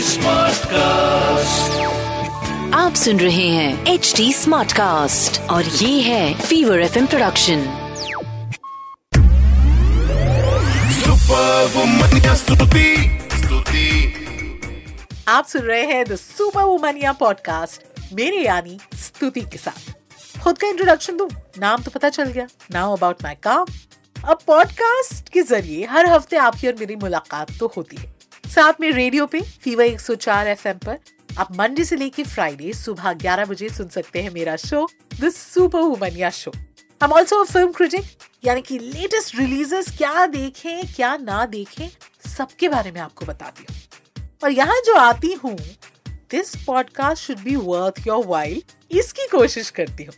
[0.00, 1.80] Smart cast
[2.74, 7.64] आप सुन रहे हैं एच डी स्मार्ट कास्ट और ये है fever F production
[10.90, 13.20] super woman Stuti.
[13.32, 14.14] Stuti.
[15.28, 19.92] आप सुन रहे हैं द सुपर वुमनिया पॉडकास्ट मेरे यानी स्तुति के साथ।
[20.40, 21.30] खुद का इंट्रोडक्शन दूँ?
[21.58, 23.66] नाम तो पता चल गया। नाउ अबाउट माई काम
[24.24, 28.90] अब पॉडकास्ट के ज़रिए हर हफ़्ते आपकी और मेरी मुलाकात तो होती है। साथ में
[28.90, 30.98] रेडियो पे फीवर 104 एफएम पर,
[31.38, 34.88] आप मंडे से लेके फ्राइडे सुबह 11 बजे सुन सकते हैं मेरा show
[35.20, 36.52] the super womania show
[37.02, 38.04] हम ऑल्सो फ़िल्म क्रिटिक
[38.44, 41.88] यानी कि लेटेस्ट रिलीजेस क्या देखें, क्या ना देखें,
[42.36, 45.56] सबके बारे में आपको बताती हूँ। और यहाँ जो आती हूँ
[46.30, 50.14] this podcast should be worth your while इसकी कोशिश करती हूँ।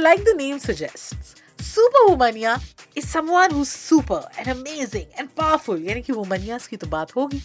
[0.00, 2.58] Like the name suggest super womania
[2.98, 7.42] is someone who super and amazing and powerful यानी कि वुमनियास की तो बात होगी।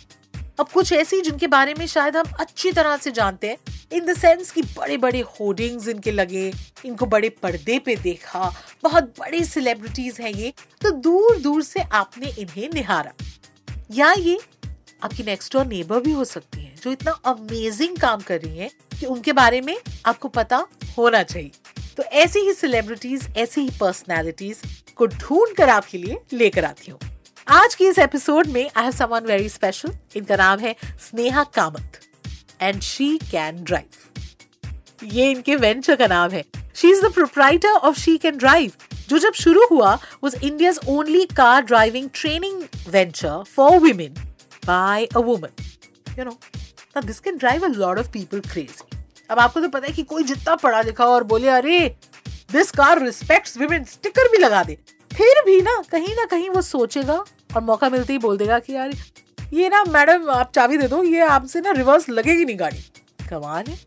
[0.60, 3.58] अब कुछ ऐसी जिनके बारे में शायद हम अच्छी तरह से जानते हैं।
[3.92, 6.52] इन द सेंस कि बड़े बड़े होर्डिंग्स इनके लगे,
[6.86, 12.34] इनको बड़े पर्दे पे देखा, बहुत बड़े सेलिब्रिटीज हैं ये तो दूर दूर से आपने
[12.40, 13.14] इन्हें निहारा।
[13.92, 14.40] या ये
[15.04, 18.70] आपकी नेक्स्ट डोर नेबर भी हो सकती है, जो इतना अमेजिंग काम कर रही है
[19.00, 20.66] कि उनके बारे में आपको पता
[20.98, 21.52] होना चाहिए।
[21.98, 24.62] तो ऐसी ही सेलिब्रिटीज ऐसी ही पर्सनैलिटीज
[24.96, 27.00] को ढूंढ कर आपके लिए लेकर आती हूँ।
[27.48, 30.76] आज की इस एपिसोड में I have someone very special इनका नाम है
[31.10, 32.00] Sneha Kamat.
[32.62, 36.44] And she can drive ये इनके वेंचर का नाम है।
[36.76, 38.72] She is the proprietor of she can drive
[39.10, 44.16] जो जब शुरू हुआ India's only car driving training venture for women
[44.68, 45.52] by a woman.
[46.18, 46.38] You know,
[46.96, 48.86] now this can drive a lot of people crazy.
[49.30, 51.80] अब आपको तो पता है कि कोई जितना पढ़ा लिखा और बोले अरे
[52.54, 54.78] this car respects women sticker भी लगा दे।
[55.12, 57.14] फिर भी ना, कहीं ना कहीं वो सोचेगा
[57.56, 58.92] और मौका मिलते ही बोल देगा कि यार,
[59.54, 62.84] ये ना मैडम, आप चाबी दे दो, ये आपसे ना रिवर्स लगेगी नहीं गाड़ी।
[63.30, 63.78] कमाल है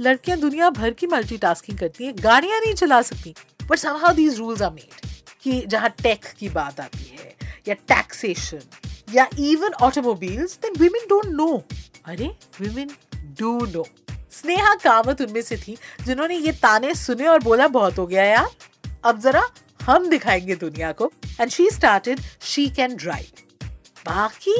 [0.00, 4.62] लड़कियाँ दुनिया भर की मल्टीटास्किंग करती हैं, गाड़ियाँ नहीं चला सकती। But somehow these rules
[4.62, 5.06] are made
[5.42, 7.34] कि जहाँ टेक की बात आती है,
[7.68, 11.52] या टैक्सेशन या even automobiles then women don't know
[12.06, 12.90] अरे women
[13.38, 13.86] do know
[14.38, 15.76] Sneha Kamat उनमें से थी,
[16.06, 18.48] जिन्होंने ये ताने सुने और बोला, बहुत हो गया यार।
[19.04, 19.42] अब जरा
[19.80, 21.10] हम दिखाएँगे दुनिया को.
[21.40, 23.26] And she started she can drive
[24.06, 24.56] बाकी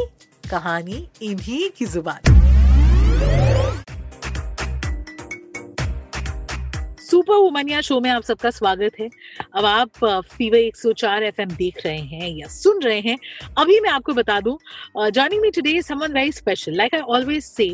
[0.51, 2.37] कहानी इन्हीं की ज़ुबान।
[7.01, 9.09] सुपर वुमनिया शो में आप सबका स्वागत है।
[9.57, 13.17] अब आप फीवर 104 एफएम देख रहे हैं या सुन रहे हैं।
[13.59, 14.59] अभी मैं आपको बता दूँ
[15.11, 17.69] joining me today someone very special like I always say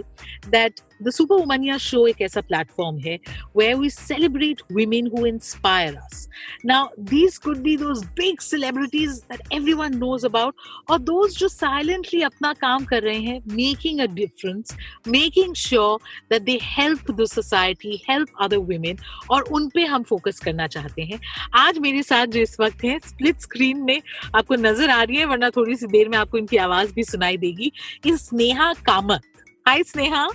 [0.49, 3.19] that the super womania show एक ऐसा प्लेटफॉर्म है
[3.57, 6.29] where we celebrate women who inspire us
[6.67, 10.55] now these could be those big celebrities that every one about
[10.91, 14.77] और those जो silently अपना काम कर रहे हैं making a difference
[15.09, 15.99] making sure
[16.31, 18.99] that they help the society help other women
[19.31, 21.19] और उन पे हम फोकस करना चाहते हैं।
[21.57, 24.01] आज मेरे साथ जो इस वक्त है स्प्लिट स्क्रीन में
[24.35, 27.37] आपको नज़र आ रही है, वरना थोड़ी सी देर में आपको इनकी आवाज़ भी सुनाई
[27.37, 27.73] देगी।
[28.07, 29.23] Is Sneha Kamat.
[29.67, 30.27] Hi Sneha.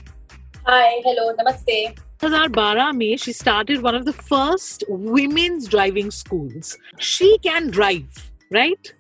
[0.68, 1.76] Hi hello नमस्ते
[2.24, 6.78] 2012 में she started one of the first women's driving schools.
[7.10, 8.20] She can drive,
[8.58, 8.92] right?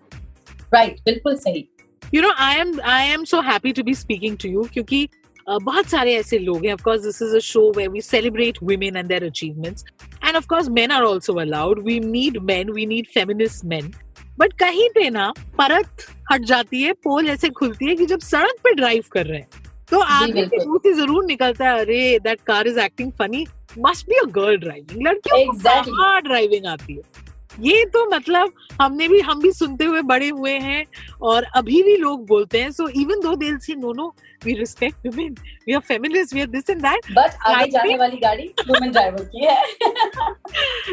[0.73, 1.67] Right बिल्कुल सही
[2.13, 5.03] You know, I am I am so happy to be speaking to you क्योंकि
[5.49, 6.73] uh, बहुत सारे ऐसे लोग हैं.
[6.73, 9.85] Of course, this is a show where we celebrate women and their achievements.
[10.21, 11.85] And of course, men are also allowed.
[11.91, 12.73] We need men.
[12.79, 13.93] We need feminist men.
[14.39, 18.61] But कहीं पे ना परत हट जाती है पोल ऐसे खुलती है कि जब सड़क
[18.63, 22.41] पे ड्राइव कर रहे हैं तो आदमी के मुँह से ज़रूर निकलता है अरे that
[22.47, 23.45] car is acting funny
[23.79, 25.93] must be a girl driving लड़कियों को Exactly.
[25.97, 27.27] कहाँ ड्राइविंग आती है।
[27.59, 28.51] ये तो मतलब
[28.81, 30.83] हमने भी हम भी सुनते हुए बड़े हुए हैं
[31.29, 34.07] और अभी भी लोग बोलते हैं सो इवन दो दिल से no no
[34.45, 35.33] we respect women
[35.67, 39.23] we are feminist we are this and that but आगे जाने वाली गाड़ी वुमेन ड्राइवर
[39.33, 39.63] की है।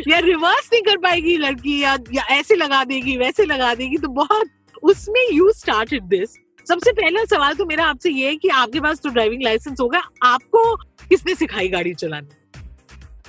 [0.09, 4.09] या रिवर्स नहीं कर पाएगी लड़की या, या ऐसे लगा देगी वैसे लगा देगी तो
[4.15, 4.51] बहुत
[4.83, 9.01] उसमें यू स्टार्टेड दिस सबसे पहला सवाल तो मेरा आपसे ये है कि आपके पास
[9.01, 10.75] तो ड्राइविंग लाइसेंस होगा, आपको
[11.09, 12.29] किसने सिखाई गाड़ी चलानी?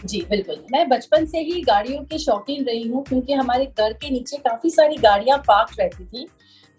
[0.05, 4.09] जी, बिल्कुल। मैं बचपन से ही गाड़ियों की शौकीन रही हूँ, क्योंकि हमारे घर के
[4.09, 6.27] नीचे काफ़ी सारी गाड़ियाँ पार्क रहती थी।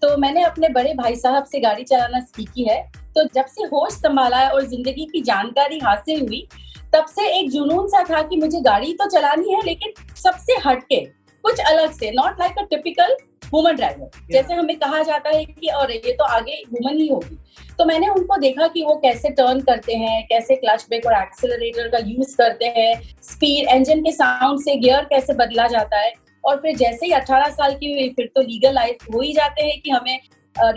[0.02, 2.80] तो मैंने अपने बड़े भाई साहब से गाड़ी चलाना सीखी है।
[3.14, 6.46] तो जब से होश संभाला और ज़िंदगी की जानकारी हासिल हुई,
[6.94, 11.00] तब से एक जुनून सा था कि मुझे गाड़ी तो चलानी है, लेकिन सबसे हटके,
[11.44, 13.16] कुछ अलग से not like a typical
[13.52, 17.38] woman driver जैसे हमें कहा जाता है कि और ये तो आगे वुमन ही होगी।
[17.78, 21.88] तो मैंने उनको देखा कि वो कैसे टर्न करते हैं कैसे क्लच ब्रेक और एक्सेलरेटर
[21.88, 26.12] का यूज़ करते हैं स्पीड इंजन के साउंड से गियर कैसे बदला जाता है।
[26.44, 29.62] और फिर जैसे ही 18 साल की हुई फिर तो लीगल लाइफ हो ही जाते
[29.62, 30.20] हैं कि हमें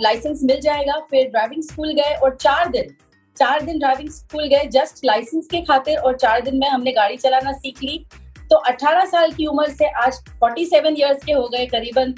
[0.02, 2.96] लाइसेंस मिल जाएगा। फिर ड्राइविंग स्कूल गए और चार दिन
[3.38, 7.18] चार दिन ड्राइविंग स्कूल गए जस्ट लाइसेंस के खातिर और चार दिन में हमने गाड़ी
[7.18, 7.98] चलाना सीख ली।
[8.50, 12.14] तो 18 साल की उम्र से आज 47 इयर्स के हो गए करीबन।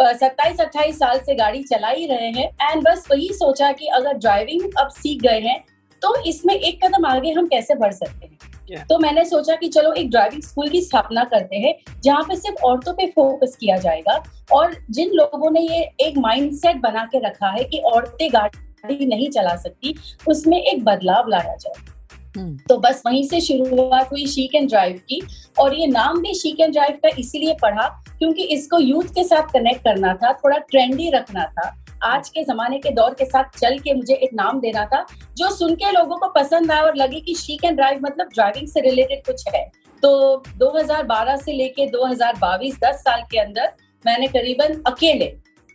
[0.00, 4.14] सत्ताईस अट्ठाईस साल से गाड़ी चला ही रहे हैं एंड बस वही सोचा कि अगर
[4.16, 5.62] ड्राइविंग अब सीख गए हैं
[6.02, 8.84] तो इसमें एक कदम आगे हम कैसे बढ़ सकते हैं Yeah.
[8.88, 11.74] तो मैंने सोचा कि चलो एक ड्राइविंग स्कूल की स्थापना करते हैं
[12.04, 14.22] जहाँ पे सिर्फ़ औरतों पे फोकस किया जाएगा
[14.52, 19.28] और जिन लोगों ने ये एक माइंडसेट बना के रखा है कि औरतें गाड़ी नहीं
[19.30, 19.94] चला सकती
[20.28, 21.92] उसमें एक बदलाव लाया जाए हम्म।
[22.38, 25.20] तो बस वहीं से शुरुआत हुई शीक एंड ड्राइव की,
[25.58, 27.88] और ये नाम भी शीक एंड ड्राइव का इसीलिए पढ़ा
[28.18, 31.72] क्योंकि इसको यूथ के साथ कनेक्ट करना था, थोड़ा ट्रेंडी रखना था।
[32.04, 35.04] आज के जमाने के दौर के साथ चल के मुझे एक नाम देना था,
[35.36, 38.68] जो सुन के लोगों को पसंद आए और लगे कि शी कैन ड्राइव मतलब ड्राइविंग
[38.68, 39.64] से रिलेटेड कुछ है।
[40.02, 43.72] तो 2012 से लेके 2022 10 साल के अंदर
[44.04, 45.26] मैंने करीबन अकेले,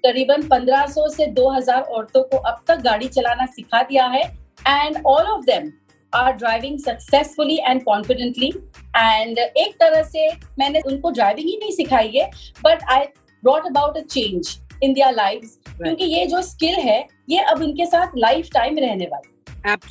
[0.03, 4.21] करीबन 1500 से 2000 औरतों को अब तक गाड़ी चलाना सिखा दिया है।
[4.68, 5.71] And all of them
[6.13, 8.48] are driving successfully and confidently
[8.98, 12.30] and एक तरह से मैंने उनको ड्राइविंग ही नहीं सिखाई है
[12.63, 13.06] but I
[13.44, 17.86] brought about a change in their life क्योंकि ये जो स्किल है ये अब इनके
[17.86, 19.36] साथ लाइफ टाइम रहने वाली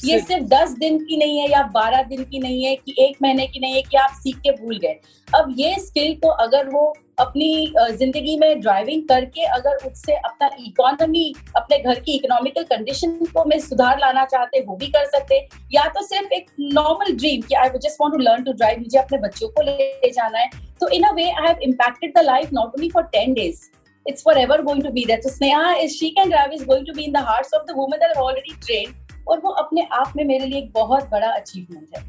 [0.04, 3.16] ये सिर्फ़ दस दिन की नहीं है या बारह दिन की नहीं है कि एक
[3.22, 6.69] महीने की नहीं है कि आप सीख के भूल गए। अब ये स्किल को अगर
[6.69, 13.14] वो अपनी ज़िंदगी में ड्राइविंग करके अगर उससे अपना इकोनॉमी अपने घर की इकोनॉमिकल कंडीशन
[13.26, 15.38] को में सुधार लाना चाहते, वो भी कर सकते
[15.74, 18.98] या तो सिर्फ़ एक नॉर्मल ड्रीम कि I just want to learn to drive मुझे
[18.98, 22.52] अपने बच्चों को ले जाना है तो in a way I have impacted the life
[22.52, 23.64] not only for ten days
[24.06, 25.20] it's forever going to be there.
[25.22, 27.74] So Sneha is, she can drive, is going to be in the hearts of the
[27.76, 28.84] women that are.
[29.28, 32.04] और वो अपने आप में मेरे लिए एक बहुत बड़ा अचीवमेंट है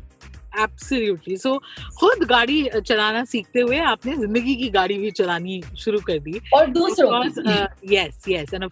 [0.59, 1.35] एब्सोल्युटली
[1.99, 6.67] खुद गाड़ी चलाना सीखते हुए आपने ज़िंदगी की गाड़ी भी चलानी शुरू कर दी। और
[6.67, 7.23] दूसरों
[7.93, 8.63] यस यस एंड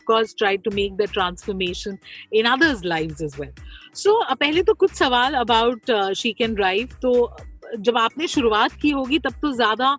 [4.35, 9.19] पहले तो कुछ सवाल अबाउट शी कैन ड्राइव तो uh, जब आपने शुरुआत की होगी
[9.19, 9.97] तब तो ज़्यादा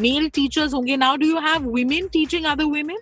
[0.00, 2.98] मेल टीचर्स होंगे। Now do you have women teaching other women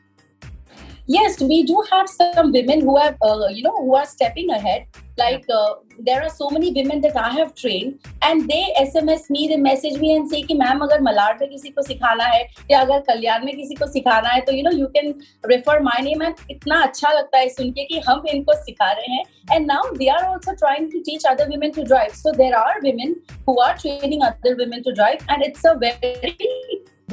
[1.12, 4.84] yes we do have some women who have uh, you know who are stepping ahead.
[5.18, 5.74] Uh,
[6.06, 9.98] there are so many women that i have trained and they sms me they message
[10.04, 13.44] me and say कि ma'am अगर मलाड में किसी को सिखाना है या अगर कल्याण
[13.44, 15.14] में किसी को सिखाना है तो you know you can
[15.50, 19.14] refer my name and इतना अच्छा लगता है सुन के कि हम इनको सिखा रहे
[19.14, 22.58] हैं and now they are also trying to teach other women to drive so there
[22.58, 23.14] are women
[23.48, 26.48] who are training other women to drive and it's a very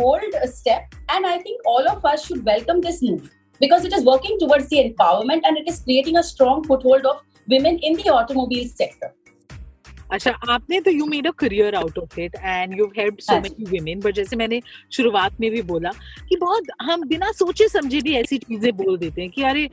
[0.02, 3.26] bold step and i think all of us should welcome this move
[3.62, 7.26] because it is working towards the empowerment and it is creating a strong foothold of
[7.50, 9.16] women in the automobile sector.
[10.12, 13.66] अच्छा आपने तो you made a career out of it and you help so many
[13.70, 14.62] women but जैसे मैंने
[14.92, 15.90] शुरुआत में भी बोला
[16.30, 19.70] कि बहुत हम बिना सोचे समझे भी ऐसी चीज़ें बोल देते हैं कि अरे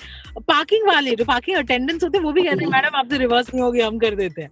[0.49, 3.63] पार्किंग वाले जो पार्किंग अटेंडेंस होते हैं वो भी कहते हैं मैडम आपसे रिवर्स नहीं
[3.63, 4.51] होगी हम कर देते हैं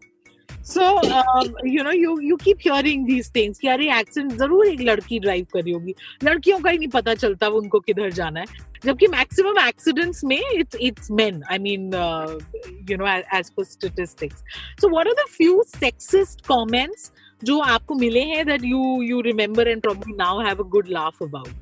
[0.64, 0.82] so
[1.68, 5.46] you know you you keep hearing these things कि अरे एक्सीडेंट ज़रूर एक लड़की ड्राइव
[5.52, 5.94] करी होगी।
[6.24, 8.46] लड़कियों का ही नहीं पता चलता वो उनको किधर जाना है।
[8.84, 11.90] जबकि मैक्सिमम एक्सीडेंट्स में it's it's men I mean
[12.90, 13.06] you know
[13.38, 14.42] as per statistics
[14.80, 17.10] So, what are the few sexist comments
[17.44, 21.22] जो आपको मिले हैं that you you remember and probably now have a good laugh
[21.28, 21.54] about?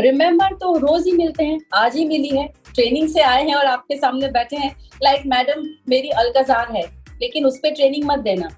[0.00, 3.66] Remember तो रोज ही मिलते हैं आज ही मिली है ट्रेनिंग से आए हैं और
[3.66, 6.82] आपके सामने बैठे हैं। लाइक like, मैडम मेरी अलकजार है।
[7.22, 8.48] लेकिन उस पर ट्रेनिंग मत देना,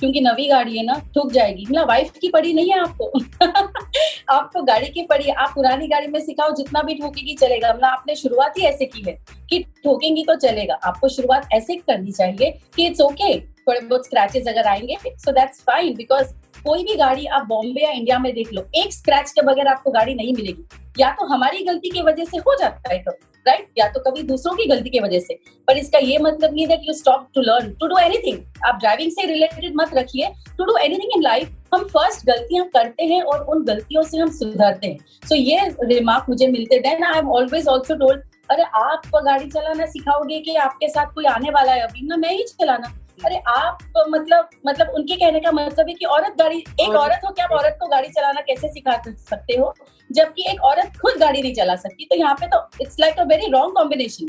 [0.00, 3.12] क्योंकि नवी गाड़ी है ना ठुक जाएगी। मतलब वाइफ की पड़ी नहीं है आपको?
[4.32, 7.84] आपको गाड़ी की पड़ी है। आप पुरानी गाड़ी में सिखाओ, जितना भी ठोकेगी चलेगा। मतलब
[7.84, 9.18] आपने शुरुआत ही ऐसे की है
[9.50, 14.48] कि ठोकेंगी तो चलेगा। आपको शुरुआत ऐसे करनी चाहिए कि इट्स ओके थोड़े बहुत स्क्रैचेस
[14.48, 16.26] अगर आएँगे सो दैट्स फाइन बिकॉज़
[16.64, 19.90] कोई भी गाड़ी आप बॉम्बे या इंडिया में देख लो एक स्क्रैच के बगैर आपको
[19.90, 20.64] गाड़ी नहीं मिलेगी।
[20.98, 24.22] या तो हमारी गलती की वजह से हो जाता है कभी राइट या तो कभी
[24.22, 25.34] दूसरों की गलती की वजह से।
[25.68, 29.10] पर इसका ये मतलब नहीं कि you stop to learn to do anything आप ड्राइविंग
[29.12, 33.44] से रिलेटेड मत रखिए। To do anything in life हम फ़र्स्ट गलतियाँ करते हैं और
[33.44, 37.30] उन गलतियों से हम सुधरते हैं। सो so, ये रिमार्क मुझे मिलते then I am
[37.30, 41.80] always also told अरे आप गाड़ी चलाना सिखाओगे कि आपके साथ कोई आने वाला है?
[41.80, 42.92] अभी ना मैं ही चलाना
[43.24, 47.30] अरे आप मतलब मतलब उनके कहने का मतलब है कि औरत गाड़ी एक औरत- हो
[47.30, 48.96] क्या आप औरत को गाड़ी चलाना कैसे सिखा
[49.30, 49.74] सकते हो?
[50.12, 53.24] जबकि एक औरत खुद गाड़ी नहीं चला सकती तो यहाँ पे तो it's like a
[53.24, 54.26] very wrong combination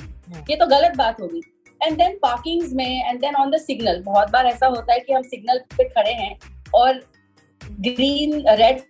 [0.50, 1.42] ये तो गलत बात होगी।
[1.84, 5.14] एंड देन पार्किंग में and then on the signal बहुत बार ऐसा होता है कि
[5.14, 6.38] हम सिग्नल पे खड़े हैं
[6.76, 7.02] और
[7.80, 8.82] ग्रीन रेड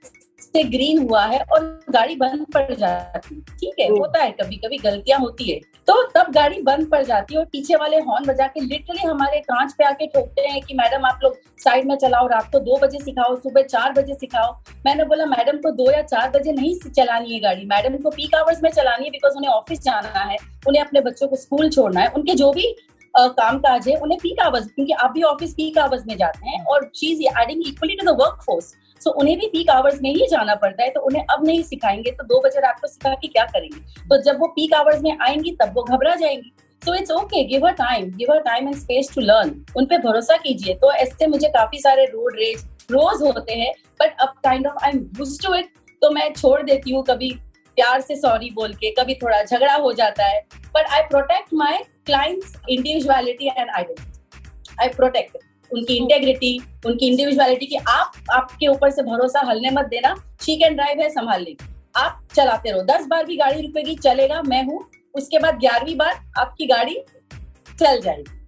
[0.43, 4.31] से ग्रीन हुआ है और गाड़ी बंद पड़ जाती। है ठीक है हम्म। होता है
[4.31, 7.97] कभी कभी गलतियाँ होती है। तो तब गाड़ी बंद पड़ जाती है और पीछे वाले
[7.99, 11.87] हॉर्न बजा के लिटरली हमारे कांच पे आके ठोकते हैं कि मैडम आप लोग साइड
[11.87, 14.53] में चलाओ रात को दो बजे सिखाओ सुबह चार बजे सिखाओ।
[14.85, 18.35] मैंने बोला मैडम को दो या चार बजे नहीं चलानी है गाड़ी। मैडम को पीक
[18.35, 22.01] आवर्स में चलानी है बिकॉज़ उन्हें ऑफ़िस जाना है उन्हें अपने बच्चों को स्कूल छोड़ना
[22.01, 22.75] है। उनके जो भी
[23.13, 26.63] काम काज है उन्हें पीक आवर्स क्योंकि आप भी ऑफ़िस पीक आवर्स में जाते हैं
[26.65, 30.27] और चीज़ adding equally to the work force so उन्हें भी पीक आवर्स में ही
[30.31, 33.27] जाना पड़ता है तो उन्हें अब नहीं सिखाएँगे तो दो बजे रात को सिखा के
[33.27, 33.79] क्या करेंगे?
[34.09, 37.65] तो जब वो पीक आवर्स में आएँगी, तब वो घबरा जाएँगी। So it's okay give
[37.65, 41.27] her time give her time and space to learn उन पे भरोसा कीजिए। तो ऐसे
[41.27, 45.45] मुझे काफ़ी सारे रोड रेज रोज होते हैं बट अब kind of I am used
[45.45, 45.69] to it
[46.01, 47.31] तो मैं छोड़ देती हूँ कभी
[47.77, 50.41] प्यार से सॉरी बोल के, कभी थोड़ा झगड़ा हो जाता है।
[50.75, 55.37] But I protect my clients individuality and identity I protect
[55.73, 60.75] उनकी इंटेग्रिटी उनकी इंडिविजुअलिटी की आप, आपके ऊपर से भरोसा हलने मत देना शी कैन
[60.75, 64.83] ड्राइव है संभाल लेगी आप चलाते रहो। दस बार भी गाड़ी रुकेगी, चलेगा, मैं हूँ।
[65.15, 67.01] उसके बाद ग्यारहवीं बार आपकी गाड़ी
[67.79, 68.40] चल जाएगी।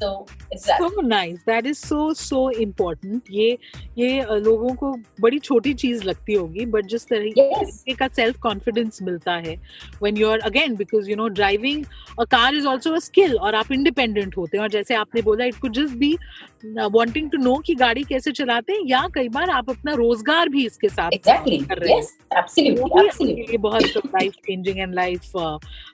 [0.00, 0.26] So
[0.66, 3.56] that so nice that is so so important ये
[3.98, 7.58] ये अ, लोगों को बड़ी छोटी चीज़ लगती होगी बट जिस तरह Yes.
[7.58, 9.56] तरीके का सेल्फ कॉन्फिडेंस मिलता है
[10.04, 11.84] when you're again because you know driving
[12.18, 15.44] a car is also a skill और आप इंडिपेंडेंट होते हैं और जैसे आपने बोला
[15.52, 19.28] it could just be uh, wanting to know कि गाड़ी कैसे चलाते हैं या कई
[19.38, 23.96] बार आप अपना रोज़गार भी इसके साथ exactly कर रहे हैं yes absolutely absolutely बहुत
[24.06, 25.30] life changing and life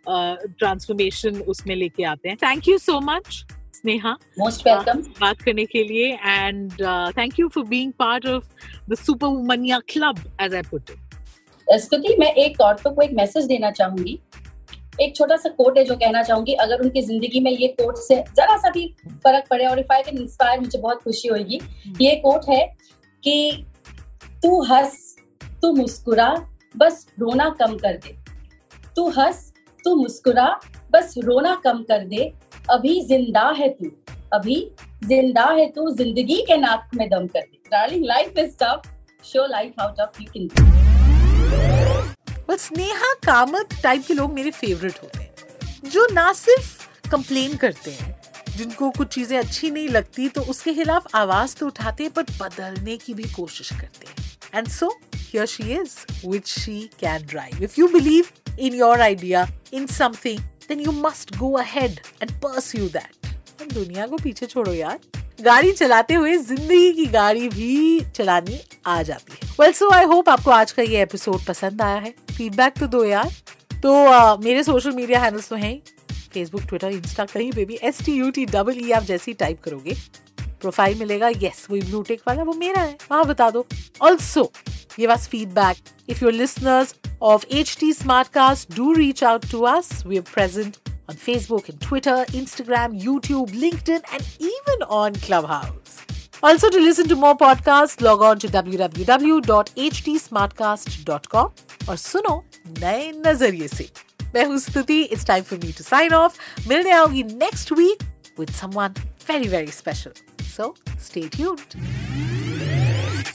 [0.08, 3.44] transformation उसमें लेके आते हैं thank you so much
[3.78, 5.02] Sneha most welcome.
[5.20, 6.72] बात करने के लिए। And
[7.18, 8.44] thank you for being part of
[8.90, 13.44] the super womania club as I put it Stuti मैं एक औरतों को एक मैसेज
[13.46, 14.18] देना चाहूँगी।
[15.00, 18.14] एक छोटा सा कोट है जो कहना चाहूँगी। अगर उनकी ज़िंदगी में ये कोट से
[18.36, 18.86] जरा सा भी
[19.24, 21.60] फ़र्क पड़े और इफ़ आई कैन इंस्पायर मुझे बहुत खुशी होगी।
[22.00, 22.64] ये कोट है
[23.22, 23.64] कि
[24.42, 24.96] तू हंस
[25.62, 26.34] तू मुस्कुरा
[26.76, 28.16] बस रोना कम कर दे।
[28.96, 29.52] तू हंस
[29.84, 30.48] तू मुस्कुरा
[30.92, 32.32] बस रोना कम कर दे।
[32.70, 33.90] अभी ज़िंदा है तू,
[34.32, 34.56] अभी
[35.04, 38.82] ज़िंदा है तू ज़िंदगी के नाक में दम कर दे। Darling life is tough
[39.24, 40.48] show life how tough you can
[42.48, 47.90] but Sneha Kamat type के लोग मेरे फेवरेट होते हैं, जो ना सिर्फ़ कंप्लेन करते
[47.90, 48.14] हैं,
[48.56, 52.96] जिनको कुछ चीज़ें अच्छी नहीं लगती तो उसके खिलाफ आवाज़ तो उठाते हैं पर बदलने
[52.96, 54.14] की भी कोशिश करते हैं।
[54.54, 55.96] And so here she is
[56.26, 61.36] which she can drive if you believe in your idea in something then you must
[61.36, 64.98] go ahead and pursue that दुनिया को पीछे छोड़ो यार।
[65.40, 70.28] गाड़ी चलाते हुए ज़िंदगी की गाड़ी भी चलानी आ जाती है। वेल सो आई होप
[70.28, 73.30] आपको आज का ये एपिसोड पसंद आया है। फीडबैक तो दो यार।
[73.82, 75.78] तो uh, मेरे सोशल मीडिया हैंडल्स तो हैं
[76.32, 79.34] फेसबुक ट्विटर इंस्टा कहीं पे भी S T U T double E आप जैसे ही
[79.34, 79.96] टाइप करोगे
[80.38, 83.66] प्रोफ़ाइल मिलेगा। यस वही ब्लू टिक वाला वो मेरा है। वहाँ बता दो।
[84.02, 84.50] Also
[84.92, 85.76] give us feedback.
[86.12, 90.03] If you're listeners of HT Smartcast, do reach out to us.
[90.05, 90.79] We're present
[91.09, 96.01] on Facebook and Twitter, Instagram, YouTube, LinkedIn, and even on Clubhouse.
[96.43, 101.49] Also, to listen to more podcasts, log on to www.htsmartcast.com
[101.89, 102.43] और सुनो
[102.79, 103.89] नए नजरिए से
[104.35, 108.03] मैं हूँ Stuti it's time for me to sign off मिलने आओगी next week
[108.39, 108.93] with someone
[109.29, 110.11] very very special
[110.55, 110.75] so
[111.07, 112.46] stay tuned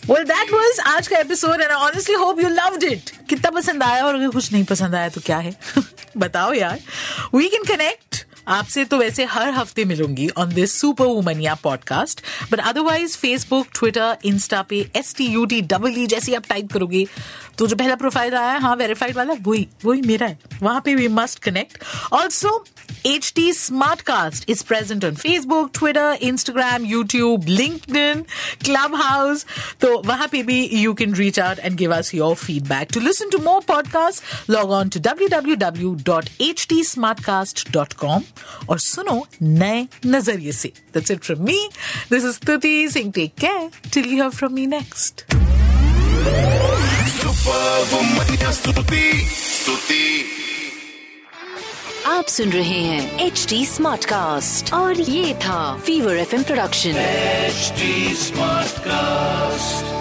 [0.10, 4.06] Well, that was आज का episode and honestly hope you loved it कितना पसंद आया
[4.06, 5.56] और अगर कुछ नहीं पसंद आया तो क्या है?
[6.18, 6.80] बताओ यार.
[7.36, 12.22] वी कैन कनेक्ट आपसे तो वैसे हर हफ़्ते मिलूँगी on this super womania podcast
[12.52, 16.72] but otherwise Facebook Twitter insta पे S T U T double E जैसे आप टाइप
[16.74, 17.06] करोगे
[17.58, 21.08] तो जो पहला प्रोफ़ाइल आया हाँ वेरीफाइड वाला, वही वही मेरा है। वहाँ पे we
[21.08, 21.78] must connect
[22.14, 22.66] also
[23.06, 27.48] H T smart cast is present on Facebook Twitter Instagram YouTube
[27.90, 28.22] LinkedIn
[28.96, 29.46] Clubhouse
[29.82, 33.30] तो वहाँ पे भी you can reach out and give us your feedback to listen
[33.30, 37.94] to more podcast log on to W W W dot H T smart cast dot
[37.94, 38.22] com
[38.70, 40.72] और सुनो नए नज़रिए से.
[40.94, 41.58] That's it from me.
[42.10, 43.12] This is Tuti Singh.
[43.12, 45.26] Take care till you hear from me next.
[47.14, 50.26] Super Stuti Stuti
[52.08, 56.94] आप सुन रहे हैं H D smart cast और ये था fever FM production
[57.50, 59.93] HD smart cast